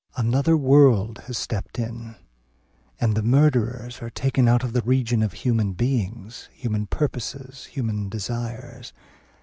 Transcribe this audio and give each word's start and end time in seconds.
Another 0.17 0.57
world 0.57 1.19
has 1.27 1.37
stepped 1.37 1.77
in; 1.77 2.15
and 2.99 3.13
the 3.13 3.21
murderers 3.21 4.01
are 4.01 4.09
taken 4.09 4.47
out 4.47 4.63
of 4.63 4.73
the 4.73 4.81
region 4.81 5.21
of 5.21 5.33
human 5.33 5.75
things, 5.75 6.49
human 6.51 6.87
purposes, 6.87 7.65
human 7.65 8.09
desires. 8.09 8.93